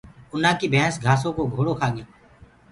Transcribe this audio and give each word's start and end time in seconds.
اُنآ 0.33 0.51
ڪي 0.59 0.67
ڀينس 0.73 0.95
گھآسو 1.05 1.29
ڪو 1.35 1.43
گھوڙو 1.53 1.73
کآگي۔ 1.79 2.03